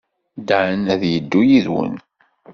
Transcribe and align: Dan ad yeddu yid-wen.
Dan 0.47 0.79
ad 0.93 1.01
yeddu 1.13 1.41
yid-wen. 1.49 1.93